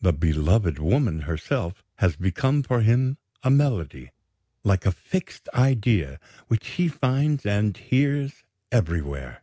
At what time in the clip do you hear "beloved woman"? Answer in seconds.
0.14-1.20